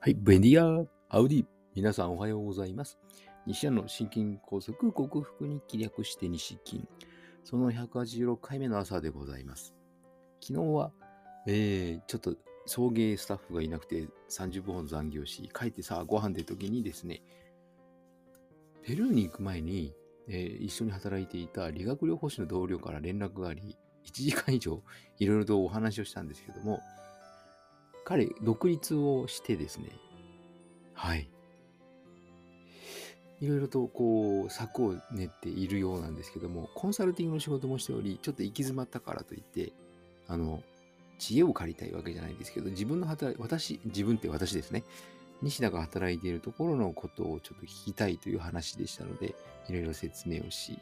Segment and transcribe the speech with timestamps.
[0.00, 1.44] はい、ベンディアアウディ。
[1.74, 3.00] 皆さんおはようございます。
[3.46, 6.86] 西谷の心筋梗塞克服に気略して西筋。
[7.42, 9.74] その186回目の朝でございます。
[10.40, 10.92] 昨日は、
[11.48, 17.20] えー、ちょっと送迎スタッフがいなくて30分ほど残業し、帰ってさご飯で時にですね、
[18.84, 19.92] ペルーに行く前に、
[20.28, 23.76] えー一緒に働いていた理学療法士の同僚から連絡があり、
[24.06, 24.80] 1時間以上
[25.18, 26.78] いろいろとお話をしたんですけども、
[28.08, 29.90] 彼、独立をしてですね、
[30.94, 31.28] はい。
[33.42, 39.74] いろいろとこう、策を練っているようなんですけども、コンサルティングの仕事もしており、ちょっと行き詰まったからといって、
[40.26, 40.62] あの、
[41.18, 44.84] 知恵を借りたいわけじゃないんですけど、自分の働い、私、自分って私ですね。
[45.42, 49.34] 西田が働いているところのことをちょっと聞きたいという話でしたので、
[49.68, 50.78] いろいろ説明をし、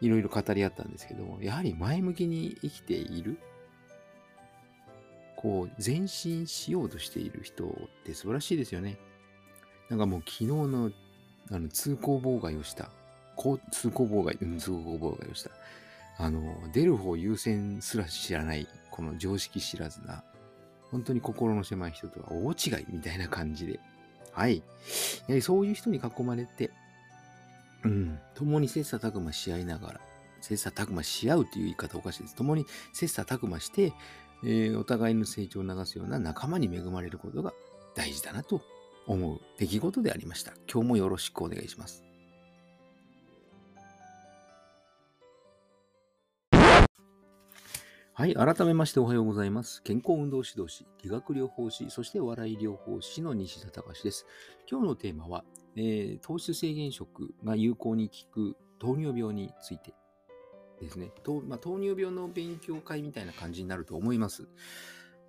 [0.00, 3.38] いろいろ語り合ったんですけども、やはり前向きに生きている
[5.46, 7.68] こう、前進しようとしている人っ
[8.04, 8.98] て素晴らしいですよね。
[9.88, 10.90] なんかもう昨日の
[11.52, 12.90] あの通行妨害をした。
[13.70, 15.50] 通行妨害、うん、通行妨害をした。
[16.18, 20.24] あの、出る方優先すら知らない、この常識知らずな、
[20.90, 23.78] 本当に心の狭い人とは大違いみたいな感じで。
[24.32, 24.56] はい。
[24.56, 24.62] や
[25.28, 26.72] はりそういう人に囲まれて、
[27.84, 30.00] うん、共に切磋琢磨し合いながら、
[30.40, 32.34] 切磋琢磨し合うという言い方おかしいです。
[32.34, 33.92] 共に切磋琢磨して、
[34.48, 37.52] えーお互いの成長を促すような仲間に恵まれることが
[37.96, 38.62] 大事だなと
[39.06, 40.52] 思う出来事でありました。
[40.72, 42.04] 今日もよろしくお願いします。
[48.18, 48.34] はい。
[48.34, 49.82] 改めましておはようございます。
[49.82, 54.26] 健康運動指導士、理学療法士、そして笑い療法士の西田隆です。
[54.70, 55.44] 今日のテーマは、
[55.74, 59.92] えー糖質制限食が有効に効く糖尿病について
[60.80, 61.10] ですね。
[61.22, 64.46] とまあ、糖尿病の勉強会みたいな感じになると思います。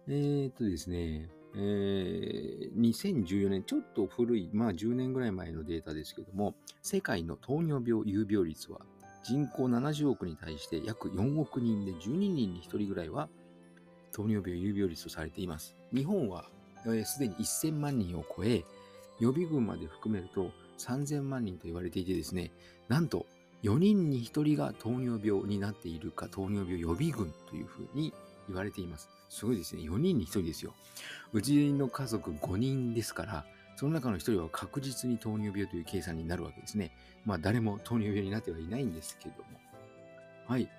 [0.08, 8.80] えーっとですね、えー2014年、ちょっと古い、まあ10年ぐらい前のデータですけども、世界の糖尿病有病率は
[9.24, 13.30] 人口70億に対して約4億人で12人に1人ぐらいは
[14.14, 15.76] 糖尿病有病率とされています。
[15.94, 16.50] 日本は
[16.86, 18.64] えーすでに1000万人を超え、
[19.20, 22.52] 予備軍まで含めると3000万人と言われていてですね、
[22.88, 23.26] なんと
[23.64, 28.14] 4人に1人が糖尿病になっているか、糖尿病予備軍というふうに
[28.48, 29.10] 言われています。
[29.30, 29.82] すごいですね。
[29.82, 30.74] 4人に1人ですよ。
[31.34, 36.92] うちの家族5人ですから、その中の1人は確実に糖尿病という計算になるわけですね。
[37.26, 39.60] まあ誰も糖尿病になってはいないんですけども。
[40.48, 40.70] はい。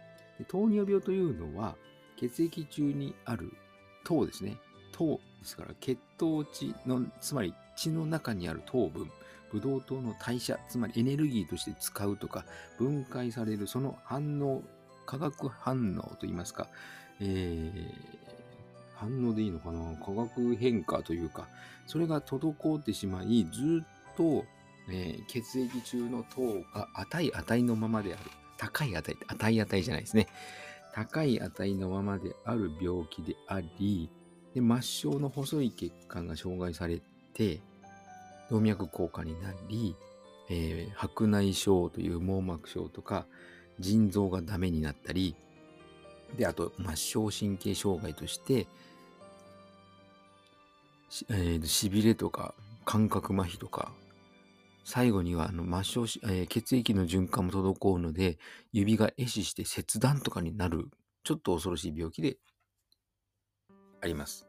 [0.47, 1.77] 糖尿病というのは、
[2.17, 3.53] 血液中にある
[4.05, 4.57] 糖ですね。
[4.93, 9.11] 糖ですから、血糖値の、つまり血の中にある糖分、
[9.53, 12.45] ブドウ糖の代謝、つまりエネルギーとして使うとか、
[12.79, 14.63] 分解されるその反応、
[15.07, 16.69] 化学反応といいますか、
[17.21, 18.19] えー
[18.95, 19.97] 反応でいいのかな？
[20.05, 21.47] 化学変化というか、
[21.87, 24.45] それが滞ってしまい、ずっと、
[24.91, 28.31] えー血液中の糖が値値のままである。
[28.57, 30.27] 高い値、値値じゃないですね。
[30.93, 34.11] 高い値のままである病気であり、
[34.53, 37.01] で末梢の細い血管が障害され
[37.35, 37.61] て、
[38.51, 39.97] 動脈硬化になり、
[40.49, 43.27] えー白内障という網膜症とか、
[43.79, 45.37] 腎臓がダメになったり、
[46.37, 48.67] で、あと、末梢神経障害として、
[51.09, 52.55] しえー、痺れとか、
[52.85, 53.93] 感覚麻痺とか、
[54.85, 58.39] 最後にはあの末梢、えー血液の循環も滞るので、
[58.73, 60.91] 指が壊死して切断とかになる、
[61.25, 62.39] ちょっと恐ろしい病気で
[64.01, 64.48] あります。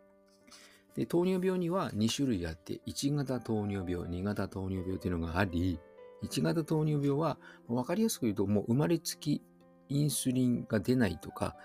[0.95, 5.79] で糖尿病には2種類あって、1型糖尿病、2型糖尿病というのがあり、
[6.23, 9.41] 1型糖尿病は、わかりやすく言うと、もう生まれつき
[9.87, 11.55] インスリンが出ないとか、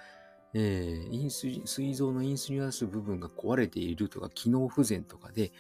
[0.53, 5.53] えーインスリン、膵臓のインスリンを出す部分が壊れているとか、機能不全とかで、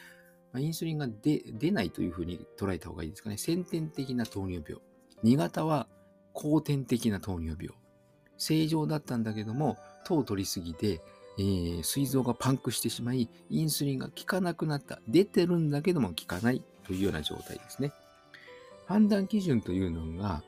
[0.57, 3.39] インスリンが出出ないというふうに捉えた方がいいですかね。
[3.39, 4.81] 先天的な糖尿病。
[5.25, 5.89] 2型は
[6.33, 7.71] 後天的な糖尿病。
[8.37, 11.01] 正常だったんだけども、糖を取りすぎて、
[11.39, 15.01] えー膵臓がパンクしてしまい、インスリンが効かなくなった。
[15.09, 17.93] 出てるんだけども効かないというような状態ですね。
[18.87, 20.43] 判断基準というのが、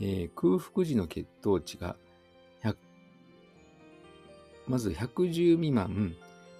[0.00, 1.96] えー空腹時の血糖値が
[4.68, 6.14] まず110未満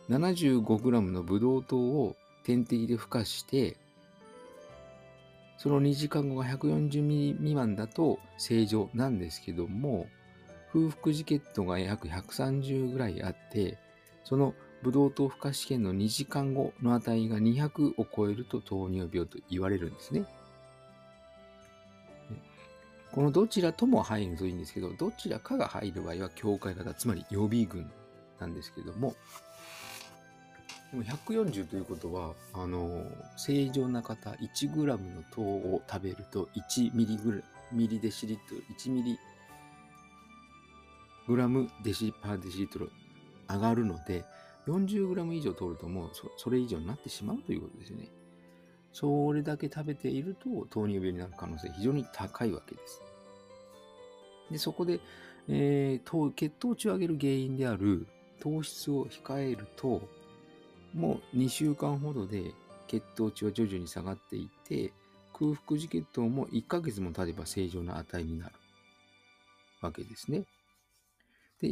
[0.08, 3.76] 75g のブドウ糖を点滴で孵化して、
[5.58, 10.06] その2時間後が140ミリ未満だと正常なんですけども、
[10.72, 13.78] 空腹時血糖が約130ぐらいあって、
[14.24, 20.24] そのブドウ糖孵化試験の2時間後の値が200を超えると糖尿病と言われるんですね。
[23.10, 27.90] このどちらとも入るといいんですけど、どちらかが入る場合は境界型、つまり予備軍
[28.38, 29.14] なんですけども、
[30.92, 33.04] でも140ということは、あの、
[33.36, 37.38] 正常な方、1グラムの糖を食べると1ミリグラ
[37.72, 39.18] ミリデシリットル、1ミリ
[41.28, 42.90] グラムデシパーデシリットル
[43.48, 44.24] 上がるので、
[44.66, 48.08] 40グラム以上取るともうそれ以上になってしまうということですよね。
[48.92, 53.02] それだけ食べていると糖尿病になる可能性非常に高いわけです。
[54.50, 55.00] で、そこで、
[55.48, 58.06] えー、血糖値を上げる原因である
[58.40, 60.08] 糖質を控えると、
[60.94, 62.52] もう2週間ほどで
[62.86, 64.92] 血糖値は徐々に下がっていって、
[65.38, 68.54] 空腹時血糖も1ヶ月も経てば正常な値になる
[69.82, 70.44] わけですね。
[71.60, 71.68] で、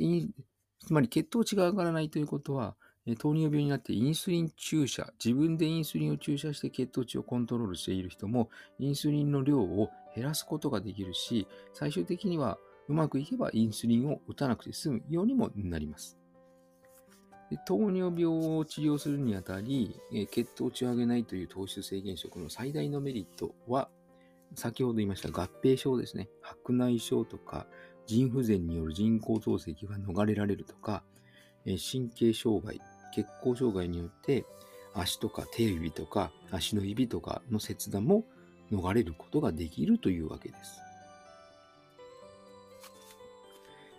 [0.80, 2.76] つまり血糖値が上がらないということは、
[3.18, 16.18] 糖尿病になってインスリン注射、自分でインスリンを注射して血糖値をコントロールしている人も、インスリンの量を減らすことができるし、最終的にはうまくいけばインスリンを打たなくて済むようにもなります。
[17.50, 18.24] で糖尿病
[18.58, 20.00] を治療するにあたり、
[20.32, 23.88] 血糖値を上げないという糖質制限食の最大のメリットは、
[24.56, 26.28] 先ほど言いました合併症ですね。
[26.40, 27.68] 白内障とか、
[28.06, 31.02] 腎不全による人工透析が逃れられるとか、
[31.64, 32.80] 神経障害、
[33.14, 34.44] 血行障害によって
[34.94, 38.24] 足とか手指とか足の指とかの切断も
[38.70, 40.80] 逃れることができるというわけです。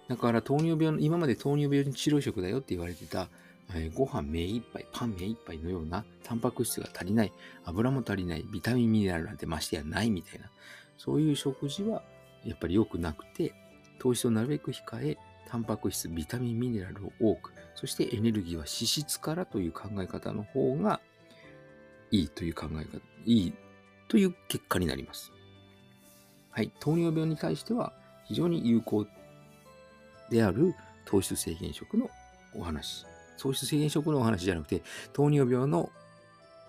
[0.07, 3.27] だから糖尿病の、今まで糖尿病に治療食だよって言われてた、
[3.75, 7.33] えー、ご飯目いっぱい、パン目いっぱいのような、タンパク質が足りない、
[7.65, 10.50] 油も足りない、ビタミンミネラルなんてましてやないみたいな、
[10.98, 12.04] そういう食事は
[12.45, 13.54] やっぱり良くなくて、
[14.00, 15.18] 糖質をなるべく控え、
[15.48, 21.00] タンパク質、ビタミン、ミネラルを多く、そしてエネルギーは脂質からという考え方の方が
[22.12, 23.54] いいという考え方、いい
[24.08, 25.32] という結果になります。
[26.52, 26.72] はい。
[26.80, 27.94] 糖尿病に対しては
[28.26, 29.06] 非常に有効
[30.30, 30.74] である
[31.06, 32.10] 糖質制限食の
[32.54, 33.06] お話。
[33.38, 34.82] 糖質制限食のお話じゃなくて、
[35.14, 35.92] 糖尿病の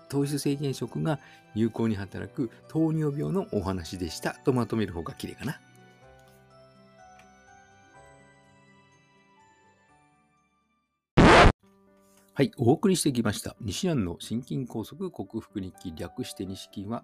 [0.09, 1.19] 糖質制限食が
[1.55, 5.59] 有効に働く糖尿病のお話でしたとまとめる方が綺麗かな。
[12.39, 13.57] はい、お送りしてきました。
[13.59, 17.03] 西南の心筋梗塞克服日記略して西筋は、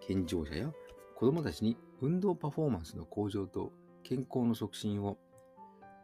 [0.00, 0.72] 健常者や
[1.14, 3.70] 子供たちに運動パフォーマンスの向上と
[4.02, 5.18] 健康の促進を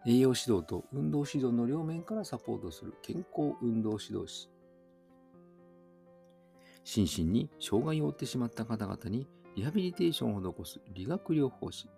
[0.07, 4.51] 栄養指導と運動指導の両面からサポートする健康運動指導士。
[6.85, 9.27] 心身に障害を負ってしまった方々に
[9.57, 11.89] リハビリテーションを施す理学療法士。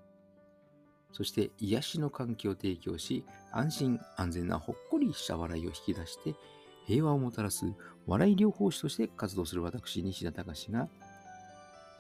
[1.11, 6.37] そして癒しの環境を提供し、安心安全なほっこりした笑いを引き出して
[6.91, 7.73] 平和をもたらす
[8.09, 10.89] 笑い療法士として活動する私、西田隆が、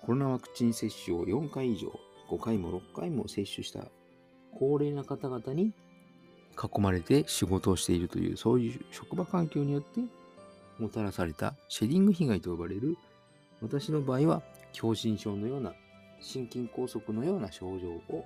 [0.02, 1.92] コロナワクチン接種を4回以上、
[2.28, 3.84] 5回も6回も接種した
[4.58, 5.72] 高齢な方々に
[6.60, 10.00] 囲まれて仕事をしているという、そういう職場環境によって
[10.80, 12.96] もたらされたシェディング被害と呼ばれる、
[13.62, 14.42] 私の場合は
[14.72, 15.72] 狭心症のような、
[16.20, 18.24] 心筋梗塞のような症状を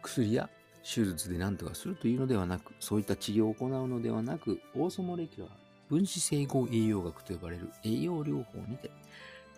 [0.00, 0.48] 薬や
[0.82, 5.50] 手術で何とかするというのではなく、そういった治療を行うのではなく、オーソモレキュラー、
[5.88, 8.90] 分子整合栄養学と呼ばれる栄養療法にて、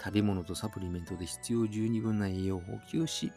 [0.02, 3.32] 食べ物とサプリメントで必要十二分な栄養を補給し、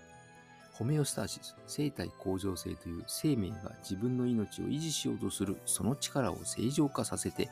[0.72, 7.50] ホメオスターシス、生体向上性という生命が自分の命を維持しようとするその力を正常化させて、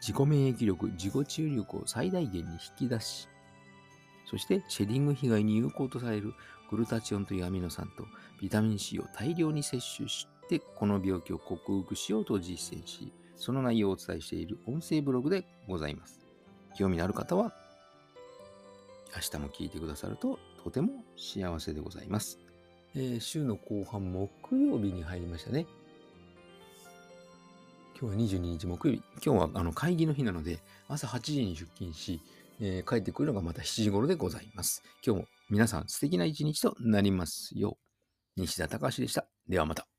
[0.00, 3.28] 自己免疫力、自己治癒力を最大限に引き出し、
[4.26, 6.34] そしてシェディング被害に有効とされる
[6.74, 8.04] グルタチオンというアミノ酸と
[8.40, 16.26] ビタミン C を大量に摂取して、この病気を克服しようと実践し、その内容をお伝えしている音声ブログでございます。
[16.76, 17.52] 興味のある方は、
[19.14, 22.40] 明日も聞いてくださるととても幸せでございます。
[22.96, 25.66] えー、週の後半、木曜日に入りましたね。
[28.00, 29.02] 今日は22日木曜日。
[29.24, 32.20] 今日はあの会議の日なので、朝8時に出勤し、
[32.60, 34.82] えー、帰ってくるのがまた7時頃でございます。
[35.04, 37.78] 今日も皆さん素敵な一日となりますよ
[38.36, 38.40] う。
[38.40, 39.26] 西田隆でした。
[39.48, 39.93] ではまた。